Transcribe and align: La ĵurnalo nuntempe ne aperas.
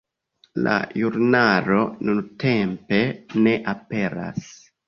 La 0.67 0.77
ĵurnalo 1.01 1.83
nuntempe 2.09 3.03
ne 3.47 3.55
aperas. 3.75 4.53